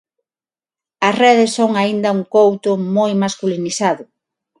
As 1.07 1.15
redes 1.23 1.51
son 1.57 1.71
aínda 1.81 2.15
un 2.17 2.23
couto 2.35 2.71
moi 2.97 3.11
masculinizado. 3.23 4.03